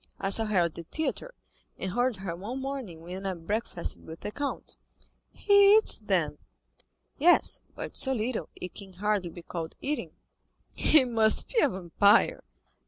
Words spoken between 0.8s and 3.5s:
theatre, and heard her one morning when I